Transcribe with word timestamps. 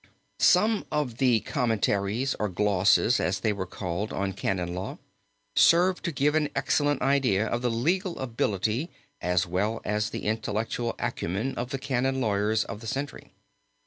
Some 0.39 0.83
of 0.91 1.19
the 1.19 1.41
commentaries, 1.41 2.35
or 2.39 2.49
glosses 2.49 3.19
as 3.19 3.41
they 3.41 3.53
were 3.53 3.67
called, 3.67 4.11
on 4.11 4.33
canon 4.33 4.73
law 4.73 4.97
serve 5.55 6.01
to 6.01 6.11
give 6.11 6.33
an 6.33 6.49
excellent 6.55 7.03
idea 7.03 7.45
of 7.45 7.61
the 7.61 7.69
legal 7.69 8.17
ability 8.17 8.89
as 9.21 9.45
well 9.45 9.79
as 9.85 10.09
the 10.09 10.25
intellectual 10.25 10.95
acumen 10.97 11.53
of 11.53 11.69
the 11.69 11.77
canon 11.77 12.19
lawyers 12.19 12.65
of 12.65 12.79
the 12.81 12.87
century. 12.87 13.29